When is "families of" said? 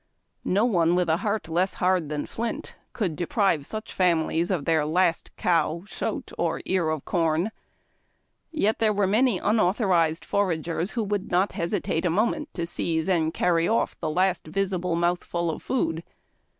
3.93-4.65